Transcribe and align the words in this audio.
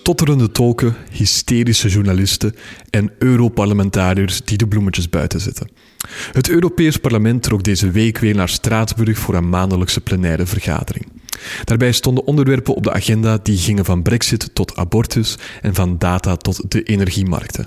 Stotterende 0.00 0.50
tolken, 0.50 0.96
hysterische 1.10 1.88
journalisten 1.88 2.54
en 2.90 3.12
Europarlementariërs 3.18 4.40
die 4.44 4.56
de 4.56 4.68
bloemetjes 4.68 5.08
buiten 5.08 5.40
zetten. 5.40 5.68
Het 6.32 6.48
Europees 6.48 6.96
Parlement 6.96 7.42
trok 7.42 7.62
deze 7.62 7.90
week 7.90 8.18
weer 8.18 8.34
naar 8.34 8.48
Straatsburg 8.48 9.18
voor 9.18 9.34
een 9.34 9.48
maandelijkse 9.48 10.00
plenaire 10.00 10.46
vergadering. 10.46 11.06
Daarbij 11.64 11.92
stonden 11.92 12.26
onderwerpen 12.26 12.74
op 12.74 12.82
de 12.82 12.92
agenda 12.92 13.38
die 13.42 13.58
gingen 13.58 13.84
van 13.84 14.02
brexit 14.02 14.50
tot 14.54 14.76
abortus 14.76 15.36
en 15.62 15.74
van 15.74 15.98
data 15.98 16.36
tot 16.36 16.70
de 16.70 16.82
energiemarkten. 16.82 17.66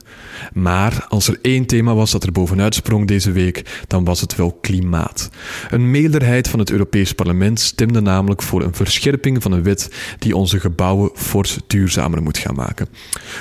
Maar 0.54 1.06
als 1.10 1.28
er 1.28 1.40
één 1.42 1.66
thema 1.66 1.96
was 1.96 2.12
dat 2.12 2.24
er 2.24 2.32
bovenuit 2.32 2.76
sprong 2.76 3.08
deze 3.08 3.32
week, 3.32 3.84
dan 3.88 4.04
was 4.04 4.22
het 4.22 4.36
wel 4.36 4.58
klimaat. 4.62 5.30
Een 5.70 5.92
meerderheid 5.92 6.48
van 6.48 6.60
het 6.60 6.72
Europees 6.72 7.14
Parlement 7.14 7.60
stemde 7.60 8.02
namelijk 8.02 8.42
voor 8.42 8.64
een 8.64 8.74
verscherping 8.74 9.42
van 9.42 9.52
een 9.52 9.64
wet 9.64 9.90
die 10.20 10.36
onze 10.36 10.60
gebouwen 10.60 11.12
fors 11.16 11.58
duurzamer 11.68 12.22
moet 12.22 12.38
gaan 12.38 12.56
maken. 12.56 12.88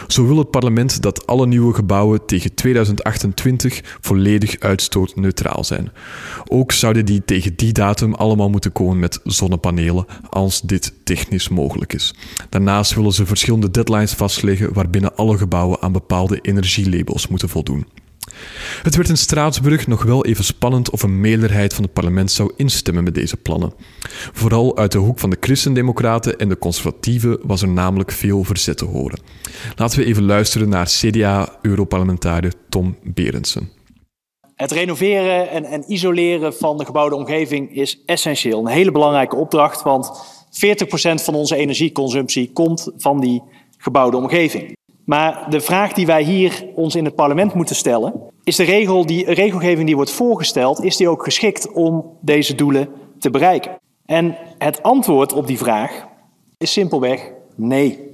Zo 0.06 0.26
wil 0.26 0.38
het 0.38 0.50
parlement 0.50 1.02
dat 1.02 1.26
alle 1.26 1.46
nieuwe 1.46 1.74
gebouwen 1.74 2.26
tegen 2.26 2.54
2028 2.54 3.80
volledig 4.00 4.58
uitstootneutraal 4.58 5.64
zijn. 5.64 5.92
Ook 6.48 6.72
zouden 6.72 7.04
die 7.04 7.22
tegen 7.24 7.56
die 7.56 7.72
datum 7.72 8.14
allemaal 8.14 8.50
moeten 8.50 8.72
komen 8.72 8.98
met 8.98 9.20
zonnepanelen 9.24 10.06
als 10.28 10.60
dit 10.60 10.92
technisch 11.04 11.48
mogelijk 11.48 11.92
is. 11.92 12.14
Daarnaast 12.48 12.94
willen 12.94 13.12
ze 13.12 13.26
verschillende 13.26 13.70
deadlines 13.70 14.12
vastleggen 14.12 14.72
waarbinnen 14.72 15.16
alle 15.16 15.38
gebouwen 15.38 15.80
aan 15.80 15.92
bepaalde 15.92 16.38
energielabels 16.40 17.28
moeten 17.28 17.48
voldoen. 17.48 17.86
Het 18.82 18.96
werd 18.96 19.08
in 19.08 19.16
Straatsburg 19.16 19.86
nog 19.86 20.02
wel 20.02 20.24
even 20.24 20.44
spannend 20.44 20.90
of 20.90 21.02
een 21.02 21.20
meerderheid 21.20 21.74
van 21.74 21.84
het 21.84 21.92
parlement 21.92 22.30
zou 22.30 22.52
instemmen 22.56 23.04
met 23.04 23.14
deze 23.14 23.36
plannen. 23.36 23.72
Vooral 24.32 24.76
uit 24.76 24.92
de 24.92 24.98
hoek 24.98 25.18
van 25.18 25.30
de 25.30 25.36
christendemocraten 25.40 26.38
en 26.38 26.48
de 26.48 26.58
conservatieven 26.58 27.38
was 27.42 27.62
er 27.62 27.68
namelijk 27.68 28.10
veel 28.12 28.44
verzet 28.44 28.78
te 28.78 28.84
horen. 28.84 29.20
Laten 29.76 29.98
we 29.98 30.04
even 30.04 30.24
luisteren 30.24 30.68
naar 30.68 30.86
CDA-europarlementariër 30.86 32.52
Tom 32.68 32.96
Berendsen. 33.04 33.81
Het 34.54 34.70
renoveren 34.70 35.50
en, 35.50 35.64
en, 35.64 35.84
isoleren 35.86 36.54
van 36.54 36.78
de 36.78 36.84
gebouwde 36.84 37.14
omgeving 37.14 37.74
is 37.76 38.02
essentieel. 38.06 38.58
Een 38.58 38.66
hele 38.66 38.90
belangrijke 38.90 39.36
opdracht, 39.36 39.82
want 39.82 40.10
40% 40.50 40.50
van 41.14 41.34
onze 41.34 41.56
energieconsumptie 41.56 42.52
komt 42.52 42.90
van 42.96 43.20
die 43.20 43.42
gebouwde 43.78 44.16
omgeving. 44.16 44.76
Maar 45.04 45.46
de 45.50 45.60
vraag 45.60 45.92
die 45.92 46.06
wij 46.06 46.22
hier 46.22 46.66
ons 46.74 46.94
in 46.94 47.04
het 47.04 47.14
parlement 47.14 47.54
moeten 47.54 47.76
stellen, 47.76 48.12
is 48.44 48.56
de 48.56 48.64
regel 48.64 49.06
die, 49.06 49.32
regelgeving 49.32 49.86
die 49.86 49.96
wordt 49.96 50.10
voorgesteld, 50.10 50.84
is 50.84 50.96
die 50.96 51.08
ook 51.08 51.24
geschikt 51.24 51.72
om 51.72 52.16
deze 52.20 52.54
doelen 52.54 52.88
te 53.18 53.30
bereiken? 53.30 53.80
En 54.06 54.36
het 54.58 54.82
antwoord 54.82 55.32
op 55.32 55.46
die 55.46 55.58
vraag 55.58 56.06
is 56.58 56.72
simpelweg 56.72 57.32
nee. 57.54 58.10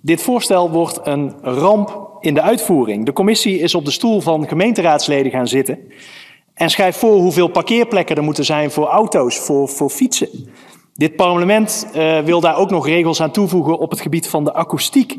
Dit 0.00 0.22
voorstel 0.22 0.70
wordt 0.70 1.00
een 1.02 1.34
ramp 1.42 2.07
in 2.20 2.34
de 2.34 2.42
uitvoering. 2.42 3.04
De 3.04 3.12
commissie 3.12 3.58
is 3.58 3.74
op 3.74 3.84
de 3.84 3.90
stoel 3.90 4.20
van 4.20 4.48
gemeenteraadsleden 4.48 5.32
gaan 5.32 5.48
zitten 5.48 5.78
en 6.58 6.70
schrijft 6.70 6.98
voor 6.98 7.16
hoeveel 7.16 7.48
parkeerplekken 7.48 8.16
er 8.16 8.22
moeten 8.22 8.44
zijn 8.44 8.70
voor 8.70 8.86
auto's, 8.86 9.38
voor, 9.38 9.68
voor 9.68 9.90
fietsen. 9.90 10.28
Dit 10.94 11.16
parlement 11.16 11.86
uh, 11.96 12.18
wil 12.20 12.40
daar 12.40 12.56
ook 12.56 12.70
nog 12.70 12.86
regels 12.86 13.22
aan 13.22 13.30
toevoegen 13.30 13.78
op 13.78 13.90
het 13.90 14.00
gebied 14.00 14.28
van 14.28 14.44
de 14.44 14.54
akoestiek. 14.54 15.18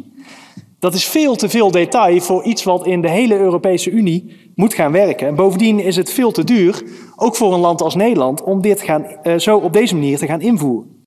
Dat 0.79 0.93
is 0.93 1.05
veel 1.05 1.35
te 1.35 1.49
veel 1.49 1.71
detail 1.71 2.21
voor 2.21 2.43
iets 2.43 2.63
wat 2.63 2.85
in 2.85 3.01
de 3.01 3.09
hele 3.09 3.37
Europese 3.37 3.89
Unie 3.89 4.51
moet 4.55 4.73
gaan 4.73 4.91
werken. 4.91 5.27
En 5.27 5.35
bovendien 5.35 5.79
is 5.79 5.95
het 5.95 6.11
veel 6.11 6.31
te 6.31 6.43
duur, 6.43 6.83
ook 7.15 7.35
voor 7.35 7.53
een 7.53 7.59
land 7.59 7.81
als 7.81 7.95
Nederland, 7.95 8.43
om 8.43 8.61
dit 8.61 8.81
gaan, 8.81 9.05
uh, 9.23 9.37
zo 9.37 9.57
op 9.57 9.73
deze 9.73 9.95
manier 9.95 10.17
te 10.17 10.25
gaan 10.25 10.41
invoeren. 10.41 11.05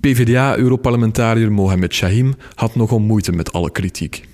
PvdA-europarlementariër 0.00 1.52
Mohamed 1.52 1.94
Shahim 1.94 2.34
had 2.54 2.74
nogal 2.74 2.98
moeite 2.98 3.32
met 3.32 3.52
alle 3.52 3.70
kritiek. 3.70 4.24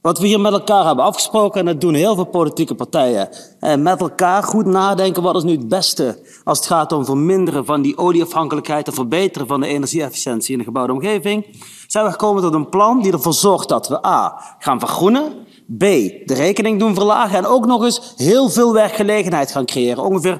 Wat 0.00 0.18
we 0.18 0.26
hier 0.26 0.40
met 0.40 0.52
elkaar 0.52 0.86
hebben 0.86 1.04
afgesproken, 1.04 1.60
en 1.60 1.66
dat 1.66 1.80
doen 1.80 1.94
heel 1.94 2.14
veel 2.14 2.24
politieke 2.24 2.74
partijen, 2.74 3.28
en 3.58 3.82
met 3.82 4.00
elkaar 4.00 4.42
goed 4.42 4.66
nadenken 4.66 5.22
wat 5.22 5.36
is 5.36 5.42
nu 5.42 5.52
het 5.52 5.68
beste 5.68 6.18
als 6.44 6.58
het 6.58 6.66
gaat 6.66 6.92
om 6.92 7.04
verminderen 7.04 7.64
van 7.64 7.82
die 7.82 7.98
olieafhankelijkheid 7.98 8.86
en 8.86 8.92
verbeteren 8.92 9.46
van 9.46 9.60
de 9.60 9.66
energieefficiëntie 9.66 10.52
in 10.52 10.58
de 10.58 10.64
gebouwde 10.64 10.92
omgeving, 10.92 11.46
zijn 11.86 12.04
we 12.04 12.10
gekomen 12.10 12.42
tot 12.42 12.54
een 12.54 12.68
plan 12.68 13.02
die 13.02 13.12
ervoor 13.12 13.34
zorgt 13.34 13.68
dat 13.68 13.88
we 13.88 14.06
A. 14.06 14.42
gaan 14.58 14.78
vergroenen, 14.78 15.32
B. 15.78 15.80
de 15.80 16.34
rekening 16.34 16.78
doen 16.78 16.94
verlagen 16.94 17.38
en 17.38 17.46
ook 17.46 17.66
nog 17.66 17.84
eens 17.84 18.12
heel 18.16 18.48
veel 18.48 18.72
werkgelegenheid 18.72 19.52
gaan 19.52 19.66
creëren. 19.66 20.04
Ongeveer 20.04 20.38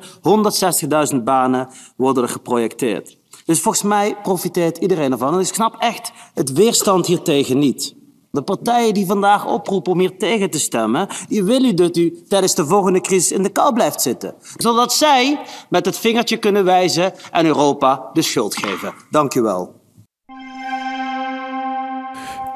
160.000 1.12 1.22
banen 1.24 1.68
worden 1.96 2.22
er 2.22 2.28
geprojecteerd. 2.28 3.16
Dus 3.44 3.60
volgens 3.60 3.84
mij 3.84 4.16
profiteert 4.22 4.78
iedereen 4.78 5.12
ervan. 5.12 5.34
En 5.34 5.40
ik 5.40 5.54
snap 5.54 5.76
echt 5.78 6.12
het 6.34 6.52
weerstand 6.52 7.06
hiertegen 7.06 7.58
niet. 7.58 7.98
De 8.30 8.42
partijen 8.42 8.94
die 8.94 9.06
vandaag 9.06 9.46
oproepen 9.46 9.92
om 9.92 9.98
hier 9.98 10.16
tegen 10.18 10.50
te 10.50 10.58
stemmen, 10.58 11.08
die 11.28 11.44
willen 11.44 11.76
dat 11.76 11.96
u 11.96 12.22
tijdens 12.28 12.54
de 12.54 12.66
volgende 12.66 13.00
crisis 13.00 13.32
in 13.32 13.42
de 13.42 13.50
kou 13.50 13.74
blijft 13.74 14.02
zitten. 14.02 14.34
Zodat 14.56 14.92
zij 14.92 15.40
met 15.68 15.84
het 15.84 15.98
vingertje 15.98 16.36
kunnen 16.36 16.64
wijzen 16.64 17.12
en 17.30 17.46
Europa 17.46 18.10
de 18.12 18.22
schuld 18.22 18.56
geven. 18.56 18.94
Dank 19.10 19.34
u 19.34 19.40
wel. 19.40 19.74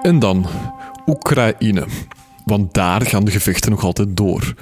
En 0.02 0.18
dan 0.18 0.46
Oekraïne. 1.06 1.86
Want 2.44 2.74
daar 2.74 3.02
gaan 3.02 3.24
de 3.24 3.30
gevechten 3.30 3.70
nog 3.70 3.84
altijd 3.84 4.16
door. 4.16 4.54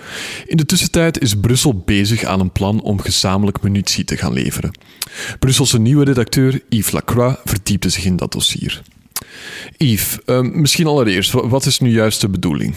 In 0.46 0.56
de 0.56 0.66
tussentijd 0.66 1.20
is 1.20 1.40
Brussel 1.40 1.82
bezig 1.84 2.24
aan 2.24 2.40
een 2.40 2.52
plan 2.52 2.82
om 2.82 3.00
gezamenlijk 3.00 3.62
munitie 3.62 4.04
te 4.04 4.16
gaan 4.16 4.32
leveren. 4.32 4.78
Brusselse 5.38 5.78
nieuwe 5.78 6.04
redacteur 6.04 6.62
Yves 6.68 6.92
Lacroix 6.92 7.40
verdiepte 7.44 7.88
zich 7.88 8.04
in 8.04 8.16
dat 8.16 8.32
dossier. 8.32 8.82
Yves, 9.76 10.18
uh, 10.26 10.40
misschien 10.40 10.86
allereerst, 10.86 11.32
wat 11.32 11.66
is 11.66 11.78
nu 11.78 11.90
juist 11.90 12.20
de 12.20 12.28
bedoeling? 12.28 12.74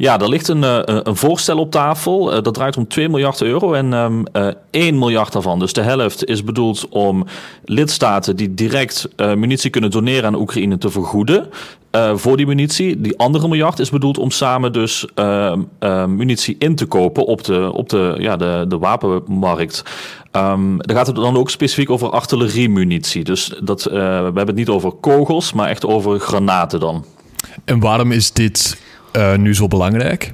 Ja, 0.00 0.18
er 0.18 0.28
ligt 0.28 0.48
een, 0.48 0.62
uh, 0.62 0.80
een 0.84 1.16
voorstel 1.16 1.58
op 1.58 1.70
tafel. 1.70 2.36
Uh, 2.36 2.42
dat 2.42 2.54
draait 2.54 2.76
om 2.76 2.88
2 2.88 3.08
miljard 3.08 3.42
euro 3.42 3.72
en 3.72 3.92
um, 3.92 4.24
uh, 4.32 4.48
1 4.70 4.98
miljard 4.98 5.32
daarvan, 5.32 5.58
dus 5.58 5.72
de 5.72 5.80
helft, 5.80 6.24
is 6.24 6.44
bedoeld 6.44 6.88
om 6.88 7.26
lidstaten 7.64 8.36
die 8.36 8.54
direct 8.54 9.08
munitie 9.16 9.70
kunnen 9.70 9.90
doneren 9.90 10.24
aan 10.24 10.40
Oekraïne 10.40 10.78
te 10.78 10.90
vergoeden. 10.90 11.48
voor 12.14 12.36
die 12.36 12.46
munitie. 12.46 13.00
Die 13.00 13.18
andere 13.18 13.48
miljard 13.48 13.78
is 13.78 13.90
bedoeld 13.90 14.18
om 14.18 14.30
samen 14.30 14.72
dus 14.72 15.06
munitie 16.06 16.56
in 16.58 16.74
te 16.74 16.86
kopen 16.86 17.26
op 17.26 17.44
de, 17.44 17.72
op 17.72 17.88
de, 17.88 18.14
ja, 18.18 18.36
de, 18.36 18.64
de 18.68 18.78
wapenmarkt. 18.78 19.82
Um, 20.32 20.76
dan 20.78 20.96
gaat 20.96 21.06
het 21.06 21.16
dan 21.16 21.36
ook 21.36 21.50
specifiek 21.50 21.90
over 21.90 22.10
artilleriemunitie. 22.10 23.24
Dus 23.24 23.52
dat, 23.62 23.82
we 23.82 23.98
hebben 23.98 24.46
het 24.46 24.54
niet 24.54 24.68
over 24.68 24.92
kogels, 24.92 25.52
maar 25.52 25.68
echt 25.68 25.86
over 25.86 26.20
granaten 26.20 26.80
dan. 26.80 27.04
En 27.64 27.80
waarom 27.80 28.12
is 28.12 28.32
dit 28.32 28.78
uh, 29.16 29.36
nu 29.36 29.54
zo 29.54 29.66
belangrijk? 29.66 30.30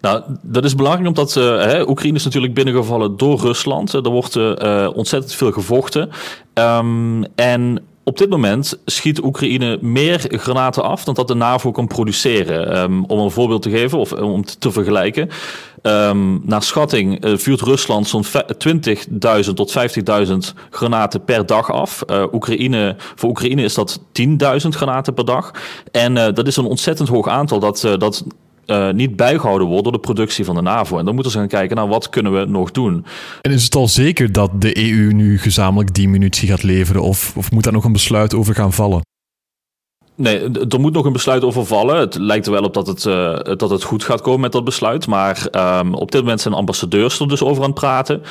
Nou, 0.00 0.22
dat 0.42 0.64
is 0.64 0.74
belangrijk 0.74 1.08
omdat 1.08 1.36
uh, 1.36 1.44
hè, 1.44 1.88
Oekraïne 1.88 2.16
is 2.16 2.24
natuurlijk 2.24 2.54
binnengevallen 2.54 3.16
door 3.16 3.40
Rusland. 3.40 3.92
Er 3.92 4.10
wordt 4.10 4.36
ontzettend 4.94 5.34
veel 5.34 5.52
gevochten. 5.52 6.10
Um, 6.54 7.24
en 7.34 7.82
op 8.04 8.18
dit 8.18 8.30
moment 8.30 8.78
schiet 8.84 9.22
Oekraïne 9.22 9.78
meer 9.80 10.26
granaten 10.28 10.82
af 10.82 11.04
dan 11.04 11.14
dat 11.14 11.28
de 11.28 11.34
NAVO 11.34 11.70
kan 11.70 11.86
produceren. 11.86 12.78
Um, 12.78 13.04
om 13.04 13.18
een 13.18 13.30
voorbeeld 13.30 13.62
te 13.62 13.70
geven 13.70 13.98
of 13.98 14.12
om 14.12 14.44
te 14.44 14.72
vergelijken. 14.72 15.28
Um, 15.86 16.40
naar 16.44 16.62
schatting 16.62 17.24
uh, 17.24 17.36
vuurt 17.36 17.60
Rusland 17.60 18.08
zo'n 18.08 18.24
20.000 18.24 19.52
tot 19.54 19.74
50.000 20.28 20.36
granaten 20.70 21.24
per 21.24 21.46
dag 21.46 21.72
af. 21.72 22.02
Uh, 22.10 22.24
Oekraïne, 22.32 22.96
voor 23.14 23.28
Oekraïne 23.28 23.62
is 23.62 23.74
dat 23.74 24.00
10.000 24.22 24.26
granaten 24.68 25.14
per 25.14 25.24
dag. 25.24 25.50
En 25.90 26.16
uh, 26.16 26.26
dat 26.32 26.46
is 26.46 26.56
een 26.56 26.64
ontzettend 26.64 27.08
hoog 27.08 27.28
aantal 27.28 27.58
dat, 27.58 27.80
dat 27.98 28.24
niet 28.92 29.16
bijgehouden 29.16 29.66
wordt 29.66 29.84
door 29.84 29.92
de 29.92 29.98
productie 29.98 30.44
van 30.44 30.54
de 30.54 30.62
NAVO. 30.62 30.98
En 30.98 31.04
dan 31.04 31.14
moeten 31.14 31.32
ze 31.32 31.38
gaan 31.38 31.48
kijken 31.48 31.76
naar 31.76 31.88
wat 31.88 32.08
kunnen 32.08 32.32
we 32.32 32.44
nog 32.44 32.70
doen. 32.70 33.04
En 33.40 33.52
is 33.52 33.64
het 33.64 33.74
al 33.74 33.88
zeker 33.88 34.32
dat 34.32 34.60
de 34.60 34.90
EU 34.90 35.12
nu 35.12 35.38
gezamenlijk 35.38 35.94
die 35.94 36.08
munitie 36.08 36.48
gaat 36.48 36.62
leveren? 36.62 37.02
Of, 37.02 37.32
of 37.36 37.50
moet 37.50 37.64
daar 37.64 37.72
nog 37.72 37.84
een 37.84 37.92
besluit 37.92 38.34
over 38.34 38.54
gaan 38.54 38.72
vallen? 38.72 39.02
Nee, 40.16 40.50
er 40.68 40.80
moet 40.80 40.92
nog 40.92 41.04
een 41.04 41.12
besluit 41.12 41.44
over 41.44 41.66
vallen. 41.66 41.96
Het 41.96 42.14
lijkt 42.14 42.46
er 42.46 42.52
wel 42.52 42.62
op 42.62 42.74
dat 42.74 42.86
het, 42.86 43.04
uh, 43.04 43.38
dat 43.42 43.70
het 43.70 43.82
goed 43.82 44.04
gaat 44.04 44.20
komen 44.20 44.40
met 44.40 44.52
dat 44.52 44.64
besluit. 44.64 45.06
Maar 45.06 45.46
um, 45.80 45.94
op 45.94 46.10
dit 46.10 46.20
moment 46.20 46.40
zijn 46.40 46.54
ambassadeurs 46.54 47.20
er 47.20 47.28
dus 47.28 47.42
over 47.42 47.62
aan 47.62 47.70
het 47.70 47.78
praten. 47.78 48.22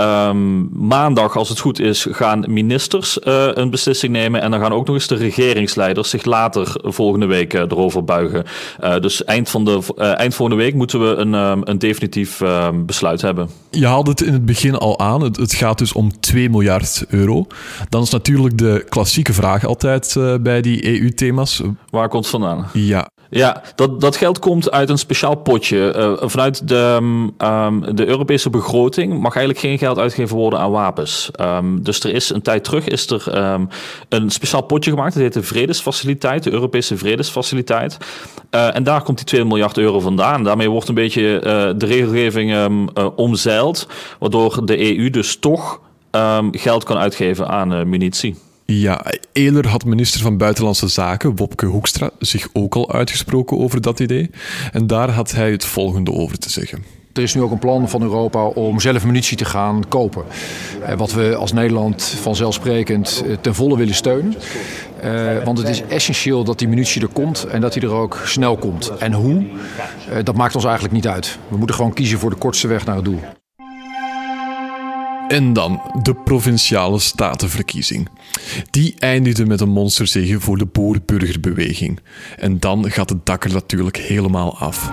Um, 0.00 0.68
maandag, 0.72 1.36
als 1.36 1.48
het 1.48 1.58
goed 1.58 1.80
is, 1.80 2.06
gaan 2.10 2.44
ministers 2.48 3.18
uh, 3.18 3.46
een 3.52 3.70
beslissing 3.70 4.12
nemen. 4.12 4.40
En 4.40 4.50
dan 4.50 4.60
gaan 4.60 4.72
ook 4.72 4.86
nog 4.86 4.94
eens 4.94 5.06
de 5.06 5.14
regeringsleiders 5.14 6.10
zich 6.10 6.24
later 6.24 6.76
volgende 6.82 7.26
week 7.26 7.54
uh, 7.54 7.60
erover 7.60 8.04
buigen. 8.04 8.44
dus 9.00 9.24
eind, 9.24 9.50
van 9.50 9.64
de, 9.64 9.94
eind 9.96 10.34
volgende 10.34 10.62
week 10.62 10.74
moeten 10.74 11.00
we 11.00 11.14
een, 11.14 11.34
um, 11.34 11.60
een 11.64 11.78
definitief 11.78 12.42
besluit 12.74 13.22
hebben. 13.22 13.48
Je 13.70 13.86
haalde 13.86 14.10
het 14.10 14.20
in 14.20 14.32
het 14.32 14.46
begin 14.46 14.76
al 14.76 14.98
aan. 14.98 15.22
Het, 15.22 15.54
gaat 15.54 15.78
dus 15.78 15.92
om 15.92 16.20
2 16.20 16.50
miljard 16.50 17.04
euro. 17.08 17.46
Dan 17.88 18.02
is 18.02 18.10
natuurlijk 18.10 18.58
de 18.58 18.84
klassieke 18.88 19.32
vraag 19.32 19.64
altijd 19.64 20.16
bij 20.40 20.60
die 20.60 21.00
EU-thema's 21.00 21.23
thema's. 21.24 21.62
Waar 21.90 22.08
komt 22.08 22.22
het 22.22 22.32
vandaan? 22.32 22.66
Ja. 22.72 23.08
Ja, 23.30 23.62
dat, 23.74 24.00
dat 24.00 24.16
geld 24.16 24.38
komt 24.38 24.70
uit 24.70 24.90
een 24.90 24.98
speciaal 24.98 25.34
potje. 25.34 25.94
Uh, 25.96 26.28
vanuit 26.28 26.68
de, 26.68 26.96
um, 27.38 27.96
de 27.96 28.06
Europese 28.06 28.50
begroting 28.50 29.20
mag 29.20 29.36
eigenlijk 29.36 29.66
geen 29.66 29.78
geld 29.78 29.98
uitgegeven 29.98 30.36
worden 30.36 30.58
aan 30.58 30.70
wapens. 30.70 31.30
Um, 31.40 31.82
dus 31.82 32.00
er 32.00 32.14
is 32.14 32.30
een 32.30 32.42
tijd 32.42 32.64
terug 32.64 32.88
is 32.88 33.10
er 33.10 33.52
um, 33.52 33.68
een 34.08 34.30
speciaal 34.30 34.62
potje 34.62 34.90
gemaakt. 34.90 35.14
Dat 35.14 35.22
heet 35.22 35.32
de 35.32 35.42
Vredesfaciliteit, 35.42 36.42
de 36.42 36.52
Europese 36.52 36.96
Vredesfaciliteit. 36.96 37.96
Uh, 38.50 38.76
en 38.76 38.82
daar 38.82 39.02
komt 39.02 39.16
die 39.16 39.26
2 39.26 39.44
miljard 39.44 39.78
euro 39.78 40.00
vandaan. 40.00 40.44
Daarmee 40.44 40.70
wordt 40.70 40.88
een 40.88 40.94
beetje 40.94 41.34
uh, 41.34 41.40
de 41.78 41.86
regelgeving 41.86 42.68
omzeild, 43.16 43.88
waardoor 44.18 44.66
de 44.66 44.96
EU 44.96 45.10
dus 45.10 45.36
toch 45.36 45.80
geld 46.50 46.84
kan 46.84 46.96
uitgeven 46.96 47.48
aan 47.48 47.88
munitie. 47.88 48.36
Ja, 48.66 49.04
eerder 49.32 49.68
had 49.68 49.84
minister 49.84 50.20
van 50.20 50.36
Buitenlandse 50.36 50.88
Zaken, 50.88 51.36
Wopke 51.36 51.66
Hoekstra, 51.66 52.10
zich 52.18 52.48
ook 52.52 52.74
al 52.74 52.92
uitgesproken 52.92 53.58
over 53.58 53.80
dat 53.80 54.00
idee. 54.00 54.30
En 54.72 54.86
daar 54.86 55.10
had 55.10 55.32
hij 55.32 55.50
het 55.50 55.64
volgende 55.64 56.12
over 56.12 56.38
te 56.38 56.50
zeggen. 56.50 56.84
Er 57.12 57.22
is 57.22 57.34
nu 57.34 57.42
ook 57.42 57.50
een 57.50 57.58
plan 57.58 57.88
van 57.88 58.02
Europa 58.02 58.44
om 58.44 58.80
zelf 58.80 59.04
munitie 59.04 59.36
te 59.36 59.44
gaan 59.44 59.88
kopen. 59.88 60.24
Eh, 60.82 60.96
wat 60.96 61.12
we 61.12 61.34
als 61.36 61.52
Nederland 61.52 62.02
vanzelfsprekend 62.02 63.22
eh, 63.26 63.36
ten 63.40 63.54
volle 63.54 63.76
willen 63.76 63.94
steunen. 63.94 64.34
Uh, 65.04 65.44
want 65.44 65.58
het 65.58 65.68
is 65.68 65.82
essentieel 65.88 66.44
dat 66.44 66.58
die 66.58 66.68
munitie 66.68 67.02
er 67.02 67.08
komt 67.08 67.44
en 67.44 67.60
dat 67.60 67.72
die 67.72 67.82
er 67.82 67.92
ook 67.92 68.20
snel 68.24 68.56
komt. 68.56 68.88
En 68.98 69.12
hoe, 69.12 69.46
dat 70.22 70.34
maakt 70.34 70.54
ons 70.54 70.64
eigenlijk 70.64 70.94
niet 70.94 71.08
uit. 71.08 71.38
We 71.48 71.56
moeten 71.56 71.76
gewoon 71.76 71.92
kiezen 71.92 72.18
voor 72.18 72.30
de 72.30 72.36
kortste 72.36 72.68
weg 72.68 72.84
naar 72.84 72.96
het 72.96 73.04
doel. 73.04 73.20
En 75.28 75.52
dan 75.52 75.80
de 76.02 76.14
provinciale 76.14 76.98
statenverkiezing. 76.98 78.08
Die 78.70 78.94
eindigde 78.98 79.46
met 79.46 79.60
een 79.60 79.68
monsterzege 79.68 80.40
voor 80.40 80.58
de 80.58 80.66
boer-burgerbeweging. 80.66 82.00
En 82.36 82.58
dan 82.58 82.90
gaat 82.90 83.08
het 83.08 83.26
dak 83.26 83.44
er 83.44 83.52
natuurlijk 83.52 83.96
helemaal 83.96 84.58
af. 84.58 84.90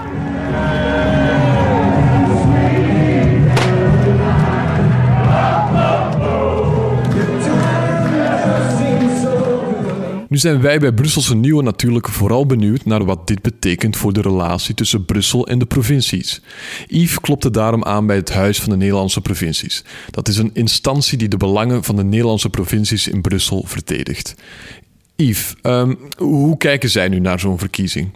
Nu 10.31 10.37
zijn 10.37 10.61
wij 10.61 10.79
bij 10.79 10.91
Brusselse 10.91 11.35
Nieuwe 11.35 11.63
natuurlijk 11.63 12.07
vooral 12.07 12.45
benieuwd 12.45 12.85
naar 12.85 13.05
wat 13.05 13.27
dit 13.27 13.41
betekent 13.41 13.97
voor 13.97 14.13
de 14.13 14.21
relatie 14.21 14.75
tussen 14.75 15.05
Brussel 15.05 15.47
en 15.47 15.59
de 15.59 15.65
provincies. 15.65 16.41
Yves 16.87 17.19
klopte 17.19 17.51
daarom 17.51 17.83
aan 17.83 18.05
bij 18.05 18.15
het 18.15 18.33
Huis 18.33 18.61
van 18.61 18.69
de 18.69 18.77
Nederlandse 18.77 19.21
Provincies. 19.21 19.83
Dat 20.09 20.27
is 20.27 20.37
een 20.37 20.49
instantie 20.53 21.17
die 21.17 21.27
de 21.27 21.37
belangen 21.37 21.83
van 21.83 21.95
de 21.95 22.03
Nederlandse 22.03 22.49
provincies 22.49 23.07
in 23.07 23.21
Brussel 23.21 23.63
verdedigt. 23.65 24.35
Yves, 25.15 25.55
um, 25.61 25.97
hoe 26.17 26.57
kijken 26.57 26.89
zij 26.89 27.07
nu 27.07 27.19
naar 27.19 27.39
zo'n 27.39 27.59
verkiezing? 27.59 28.09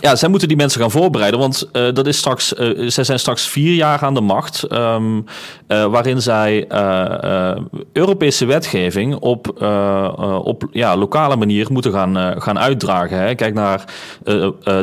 Ja, 0.00 0.16
zij 0.16 0.28
moeten 0.28 0.48
die 0.48 0.56
mensen 0.56 0.80
gaan 0.80 0.90
voorbereiden. 0.90 1.40
Want 1.40 1.68
uh, 1.72 1.92
dat 1.92 2.06
is 2.06 2.18
straks, 2.18 2.52
uh, 2.52 2.90
zij 2.90 3.04
zijn 3.04 3.18
straks 3.18 3.48
vier 3.48 3.74
jaar 3.74 4.02
aan 4.02 4.14
de 4.14 4.20
macht. 4.20 4.72
Um, 4.72 5.24
uh, 5.68 5.84
waarin 5.84 6.22
zij 6.22 6.66
Europese 7.92 8.44
wetgeving 8.44 9.14
op, 9.14 9.62
op 10.44 10.68
ja, 10.72 10.96
lokale 10.96 11.36
manier 11.36 11.66
moeten 11.72 11.92
gaan, 11.92 12.42
gaan 12.42 12.58
uitdragen. 12.58 13.18
Hè. 13.18 13.34
Kijk 13.34 13.54
naar 13.54 13.84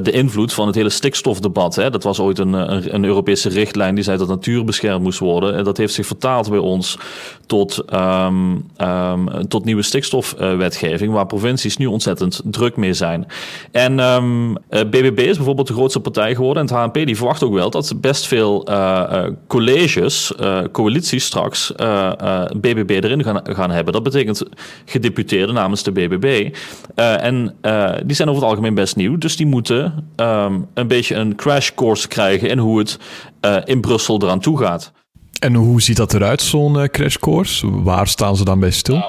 de 0.02 0.12
invloed 0.12 0.54
van 0.54 0.68
het 0.68 0.76
hele 0.76 0.90
stikstofdebat. 0.90 1.76
Hè. 1.76 1.90
Dat 1.90 2.04
was 2.04 2.20
ooit 2.20 2.40
een, 2.40 2.54
een, 2.94 3.06
Europese 3.06 3.50
richtlijn 3.50 3.96
die 3.96 4.04
zei 4.04 4.18
dat 4.18 4.28
natuur 4.28 4.66
beschermd 4.66 5.04
moest 5.04 5.20
worden. 5.20 5.56
En 5.56 5.64
dat 5.64 5.78
heeft 5.78 5.94
zich 5.94 6.06
vertaald 6.06 6.50
bij 6.50 6.60
ons 6.60 6.98
tot, 7.46 7.84
um, 7.94 8.66
um, 8.78 9.48
tot 9.48 9.66
nieuwe 9.66 9.82
stikstofwetgeving. 9.82 11.14
Waar 11.14 11.26
provincies 11.26 11.78
nu 11.78 11.86
ontzettend 11.86 12.42
druk 12.44 12.76
mee 12.76 12.94
zijn. 12.94 13.28
En 13.72 14.00
BBB 15.10 15.20
is 15.20 15.36
bijvoorbeeld 15.36 15.68
de 15.68 15.74
grootste 15.74 16.00
partij 16.00 16.36
geworden. 16.36 16.68
En 16.68 16.76
het 16.76 16.84
HNP 16.84 17.06
die 17.06 17.18
verwacht 17.18 17.44
ook 17.44 17.54
wel 17.54 17.70
dat 17.70 17.94
best 18.02 18.28
veel 18.28 18.70
uh, 18.70 19.24
colleges, 19.48 20.34
uh, 20.40 20.60
coalities 20.72 21.26
straks 21.26 21.72
BBB 22.56 22.90
erin 22.90 23.24
gaan, 23.24 23.40
gaan 23.44 23.72
hebben. 23.72 23.94
Dat 23.94 24.04
betekent 24.04 24.44
gedeputeerden 24.86 25.56
namens 25.56 25.84
de 25.84 25.92
BBB. 25.92 26.56
en 26.96 27.56
die 28.06 28.16
zijn 28.16 28.30
over 28.30 28.42
het 28.42 28.52
algemeen 28.52 28.74
best 28.74 28.96
nieuw. 28.96 29.18
Dus 29.18 29.36
die 29.36 29.46
moeten 29.46 30.10
um, 30.16 30.68
een 30.74 30.88
beetje 30.88 31.16
een 31.16 31.36
crash 31.36 31.70
course 31.76 32.08
krijgen 32.08 32.50
in 32.50 32.58
hoe 32.58 32.80
het 32.80 33.00
in 33.66 33.82
Brussel 33.82 34.22
eraan 34.22 34.40
toe 34.40 34.58
gaat. 34.58 34.92
En 35.40 35.54
hoe 35.54 35.82
ziet 35.82 35.98
dat 35.98 36.14
eruit, 36.14 36.42
zo'n 36.42 36.88
crash 36.92 37.16
course? 37.16 37.82
Waar 37.82 38.08
staan 38.08 38.36
ze 38.36 38.44
dan 38.44 38.60
bij 38.60 38.72
stil? 38.72 39.04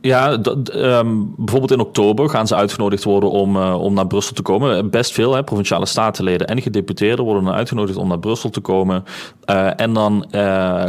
Ja, 0.00 0.32
um, 0.74 1.34
bijvoorbeeld 1.36 1.70
in 1.70 1.80
oktober 1.80 2.28
gaan 2.28 2.46
ze 2.46 2.54
uitgenodigd 2.54 3.04
worden 3.04 3.30
om, 3.30 3.56
uh, 3.56 3.82
om 3.82 3.94
naar 3.94 4.06
Brussel 4.06 4.34
te 4.34 4.42
komen. 4.42 4.90
Best 4.90 5.12
veel, 5.12 5.34
hè, 5.34 5.44
provinciale 5.44 5.86
statenleden 5.86 6.46
en 6.46 6.62
gedeputeerden 6.62 7.24
worden 7.24 7.44
dan 7.44 7.54
uitgenodigd 7.54 7.98
om 7.98 8.08
naar 8.08 8.18
Brussel 8.18 8.50
te 8.50 8.60
komen. 8.60 9.04
Uh, 9.50 9.80
en 9.80 9.92
dan 9.92 10.26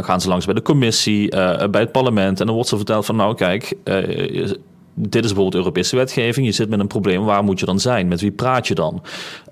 gaan 0.04 0.20
ze 0.20 0.28
langs 0.28 0.44
bij 0.44 0.54
de 0.54 0.62
commissie, 0.62 1.28
bij 1.70 1.80
het 1.80 1.92
parlement. 1.92 2.40
En 2.40 2.46
dan 2.46 2.54
wordt 2.54 2.70
ze 2.70 2.76
verteld 2.76 3.06
van 3.06 3.16
nou 3.16 3.34
kijk, 3.34 3.76
dit 4.98 5.24
is 5.24 5.32
bijvoorbeeld 5.32 5.54
Europese 5.54 5.96
wetgeving. 5.96 6.46
Je 6.46 6.52
zit 6.52 6.68
met 6.68 6.80
een 6.80 6.86
probleem. 6.86 7.24
Waar 7.24 7.44
moet 7.44 7.60
je 7.60 7.66
dan 7.66 7.80
zijn? 7.80 8.08
Met 8.08 8.20
wie 8.20 8.30
praat 8.30 8.66
je 8.66 8.74
dan? 8.74 9.02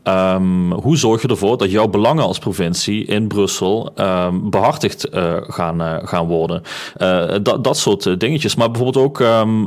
Um, 0.05 0.73
hoe 0.73 0.97
zorg 0.97 1.23
je 1.23 1.29
ervoor 1.29 1.59
dat 1.59 1.71
jouw 1.71 1.89
belangen 1.89 2.25
als 2.25 2.39
provincie 2.39 3.05
in 3.05 3.27
Brussel 3.27 3.93
um, 3.97 4.51
behartigd 4.51 5.15
uh, 5.15 5.37
gaan, 5.41 5.81
uh, 5.81 5.97
gaan 6.03 6.27
worden? 6.27 6.63
Uh, 6.99 7.35
dat, 7.43 7.65
dat 7.65 7.77
soort 7.77 8.21
dingetjes. 8.21 8.55
Maar 8.55 8.71
bijvoorbeeld 8.71 9.05
ook 9.05 9.19
um, 9.19 9.63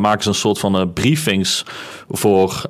maken 0.00 0.22
ze 0.22 0.28
een 0.28 0.34
soort 0.34 0.58
van 0.58 0.92
briefings 0.92 1.64
voor 2.08 2.62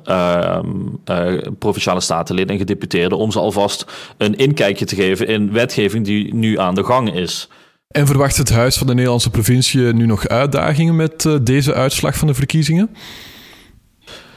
provinciale 1.59 2.01
statenleden 2.01 2.51
en 2.51 2.57
gedeputeerden 2.57 3.17
om 3.17 3.31
ze 3.31 3.39
alvast 3.39 3.85
een 4.17 4.37
inkijkje 4.37 4.85
te 4.85 4.95
geven 4.95 5.27
in 5.27 5.51
wetgeving 5.51 6.05
die 6.05 6.33
nu 6.33 6.59
aan 6.59 6.75
de 6.75 6.83
gang 6.83 7.13
is. 7.13 7.49
En 7.89 8.07
verwacht 8.07 8.37
het 8.37 8.49
Huis 8.49 8.77
van 8.77 8.87
de 8.87 8.93
Nederlandse 8.93 9.29
Provincie 9.29 9.81
nu 9.81 10.05
nog 10.05 10.27
uitdagingen 10.27 10.95
met 10.95 11.23
uh, 11.23 11.35
deze 11.41 11.73
uitslag 11.73 12.15
van 12.15 12.27
de 12.27 12.33
verkiezingen? 12.33 12.95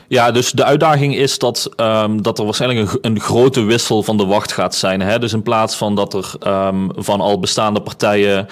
Ja, 0.09 0.31
dus 0.31 0.51
de 0.51 0.65
uitdaging 0.65 1.17
is 1.17 1.39
dat, 1.39 1.71
um, 1.77 2.23
dat 2.23 2.39
er 2.39 2.45
waarschijnlijk 2.45 2.93
een, 2.93 2.99
een, 3.01 3.21
grote 3.21 3.63
wissel 3.63 4.03
van 4.03 4.17
de 4.17 4.25
wacht 4.25 4.53
gaat 4.53 4.75
zijn. 4.75 5.01
Hè? 5.01 5.19
Dus 5.19 5.33
in 5.33 5.43
plaats 5.43 5.77
van 5.77 5.95
dat 5.95 6.15
er 6.15 6.35
um, 6.47 6.91
van 6.95 7.21
al 7.21 7.39
bestaande 7.39 7.83
partijen 7.83 8.49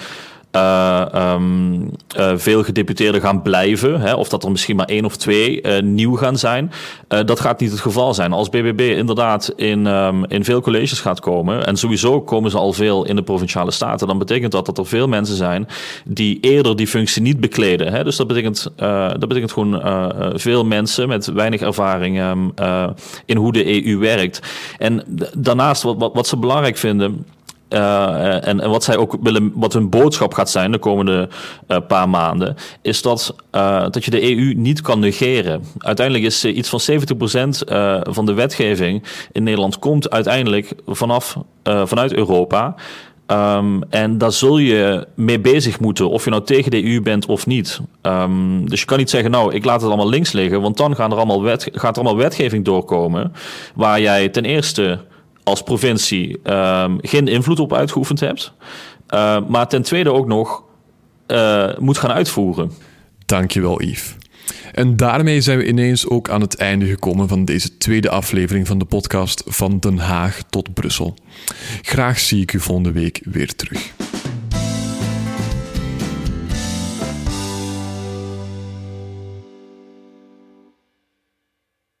uh, 0.55 1.05
um, 1.15 1.91
uh, 2.17 2.31
veel 2.35 2.63
gedeputeerden 2.63 3.21
gaan 3.21 3.41
blijven. 3.41 4.01
Hè, 4.01 4.13
of 4.13 4.29
dat 4.29 4.43
er 4.43 4.51
misschien 4.51 4.75
maar 4.75 4.85
één 4.85 5.05
of 5.05 5.17
twee 5.17 5.61
uh, 5.61 5.81
nieuw 5.81 6.15
gaan 6.15 6.37
zijn. 6.37 6.71
dat 7.07 7.39
gaat 7.39 7.59
niet 7.59 7.71
het 7.71 7.79
geval 7.79 8.13
zijn. 8.13 8.33
Als 8.33 8.49
BBB 8.49 8.79
inderdaad 8.97 9.53
in, 9.55 9.85
um, 9.85 10.25
in 10.25 10.43
veel 10.43 10.61
colleges 10.61 10.99
gaat 10.99 11.19
komen. 11.19 11.65
En 11.65 11.77
sowieso 11.77 12.21
komen 12.21 12.51
ze 12.51 12.57
al 12.57 12.73
veel 12.73 13.05
in 13.05 13.15
de 13.15 13.23
provinciale 13.23 13.71
staten. 13.71 14.07
Dan 14.07 14.17
betekent 14.17 14.51
dat 14.51 14.65
dat 14.65 14.77
er 14.77 14.85
veel 14.85 15.07
mensen 15.07 15.35
zijn 15.35 15.67
die 16.05 16.37
eerder 16.39 16.75
die 16.75 16.87
functie 16.87 17.21
niet 17.21 17.39
bekleden. 17.39 17.93
Hè. 17.93 18.03
Dus 18.03 18.15
dat 18.15 18.27
betekent, 18.27 18.71
dat 18.75 19.27
betekent 19.27 19.51
gewoon 19.51 19.81
veel 20.35 20.65
mensen 20.65 21.07
met 21.07 21.25
weinig 21.25 21.61
ervaring 21.61 22.21
um, 22.21 22.53
in 23.25 23.37
hoe 23.37 23.51
de 23.51 23.85
EU 23.85 23.97
werkt. 23.97 24.39
En 24.77 25.03
daarnaast, 25.37 25.83
wat, 25.83 25.95
wat, 25.97 26.13
wat 26.13 26.27
ze 26.27 26.37
belangrijk 26.37 26.77
vinden 26.77 27.25
uh, 27.73 28.47
en, 28.47 28.59
en, 28.59 28.69
wat 28.69 28.83
zij 28.83 28.97
ook 28.97 29.17
willen, 29.21 29.51
wat 29.55 29.73
hun 29.73 29.89
boodschap 29.89 30.33
gaat 30.33 30.49
zijn 30.49 30.71
de 30.71 30.77
komende 30.77 31.29
uh, 31.67 31.77
paar 31.87 32.09
maanden, 32.09 32.55
is 32.81 33.01
dat, 33.01 33.35
dat 33.91 34.05
je 34.05 34.11
de 34.11 34.35
EU 34.35 34.53
niet 34.53 34.81
kan 34.81 34.99
negeren. 34.99 35.63
Uiteindelijk 35.77 36.25
is 36.25 36.45
iets 36.45 36.69
van 36.69 36.81
70% 36.81 36.93
van 38.09 38.25
de 38.25 38.33
wetgeving 38.33 39.03
in 39.31 39.43
Nederland 39.43 39.79
komt 39.79 40.09
uiteindelijk 40.09 40.73
vanaf, 40.85 41.37
vanuit 41.63 42.13
Europa. 42.13 42.75
Um, 43.31 43.83
en 43.89 44.17
daar 44.17 44.31
zul 44.31 44.57
je 44.57 45.07
mee 45.15 45.39
bezig 45.39 45.79
moeten, 45.79 46.09
of 46.09 46.23
je 46.23 46.29
nou 46.29 46.43
tegen 46.43 46.71
de 46.71 46.85
EU 46.85 47.01
bent 47.01 47.25
of 47.25 47.45
niet. 47.45 47.79
Um, 48.01 48.69
dus 48.69 48.79
je 48.79 48.85
kan 48.85 48.97
niet 48.97 49.09
zeggen, 49.09 49.31
nou, 49.31 49.53
ik 49.53 49.65
laat 49.65 49.81
het 49.81 49.89
allemaal 49.89 50.09
links 50.09 50.31
liggen, 50.31 50.61
want 50.61 50.77
dan 50.77 50.95
gaan 50.95 51.11
er 51.11 51.17
allemaal 51.17 51.43
wet, 51.43 51.69
gaat 51.71 51.97
er 51.97 52.03
allemaal 52.03 52.21
wetgeving 52.21 52.65
doorkomen. 52.65 53.33
Waar 53.75 54.01
jij 54.01 54.29
ten 54.29 54.45
eerste 54.45 54.99
als 55.43 55.63
provincie 55.63 56.39
um, 56.43 56.97
geen 57.01 57.27
invloed 57.27 57.59
op 57.59 57.73
uitgeoefend 57.73 58.19
hebt. 58.19 58.53
Uh, 59.13 59.37
maar 59.47 59.67
ten 59.67 59.81
tweede 59.81 60.11
ook 60.11 60.27
nog 60.27 60.63
uh, 61.27 61.77
moet 61.77 61.97
gaan 61.97 62.11
uitvoeren. 62.11 62.71
Dankjewel, 63.25 63.81
Yves. 63.81 64.15
En 64.71 64.95
daarmee 64.95 65.41
zijn 65.41 65.57
we 65.57 65.67
ineens 65.67 66.07
ook 66.07 66.29
aan 66.29 66.41
het 66.41 66.55
einde 66.55 66.85
gekomen 66.85 67.27
van 67.27 67.45
deze 67.45 67.77
tweede 67.77 68.09
aflevering 68.09 68.67
van 68.67 68.77
de 68.77 68.85
podcast 68.85 69.43
Van 69.45 69.79
Den 69.79 69.97
Haag 69.97 70.41
tot 70.49 70.73
Brussel. 70.73 71.15
Graag 71.81 72.19
zie 72.19 72.41
ik 72.41 72.53
u 72.53 72.59
volgende 72.59 72.91
week 72.91 73.21
weer 73.23 73.55
terug. 73.55 73.91